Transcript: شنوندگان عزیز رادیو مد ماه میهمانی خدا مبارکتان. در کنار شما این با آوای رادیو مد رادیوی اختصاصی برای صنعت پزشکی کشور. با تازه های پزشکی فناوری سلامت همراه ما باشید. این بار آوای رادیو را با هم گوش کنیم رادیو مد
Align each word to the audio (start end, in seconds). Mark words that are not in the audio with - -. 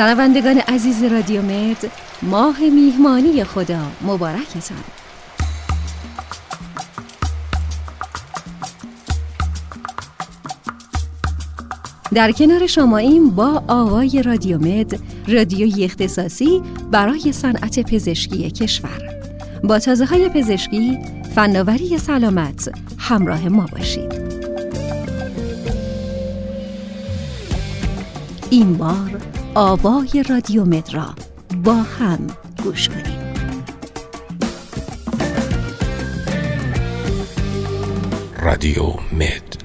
شنوندگان 0.00 0.58
عزیز 0.58 1.04
رادیو 1.04 1.42
مد 1.42 1.90
ماه 2.22 2.60
میهمانی 2.60 3.44
خدا 3.44 3.78
مبارکتان. 4.02 4.84
در 12.14 12.32
کنار 12.32 12.66
شما 12.66 12.98
این 12.98 13.30
با 13.30 13.62
آوای 13.68 14.22
رادیو 14.22 14.58
مد 14.58 15.00
رادیوی 15.28 15.84
اختصاصی 15.84 16.62
برای 16.90 17.32
صنعت 17.32 17.80
پزشکی 17.80 18.50
کشور. 18.50 19.20
با 19.64 19.78
تازه 19.78 20.04
های 20.04 20.28
پزشکی 20.28 20.98
فناوری 21.34 21.98
سلامت 21.98 22.72
همراه 22.98 23.48
ما 23.48 23.66
باشید. 23.72 24.30
این 28.50 28.74
بار 28.74 29.39
آوای 29.60 30.24
رادیو 30.28 30.64
را 30.92 31.14
با 31.64 31.74
هم 31.74 32.26
گوش 32.64 32.88
کنیم 32.88 33.34
رادیو 38.42 38.82
مد 39.12 39.56